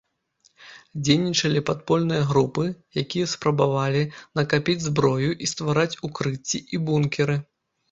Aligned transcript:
Дзейнічалі 1.03 1.61
падпольныя 1.69 2.23
групы, 2.31 2.63
якія 3.03 3.29
спрабавалі 3.35 4.01
накапіць 4.41 4.77
зброю 4.89 5.31
і 5.43 5.53
ствараць 5.55 5.99
укрыцці 6.11 6.65
і 6.77 6.85
бункеры. 6.91 7.41